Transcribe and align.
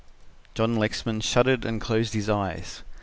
John 0.55 0.77
Lexman 0.77 1.19
shuddered 1.21 1.63
and 1.63 1.79
closed 1.79 2.15
his 2.15 2.27
eyes. 2.27 2.81